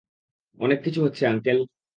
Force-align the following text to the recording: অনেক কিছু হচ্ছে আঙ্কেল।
অনেক 0.57 0.79
কিছু 0.85 0.99
হচ্ছে 1.03 1.23
আঙ্কেল। 1.27 1.59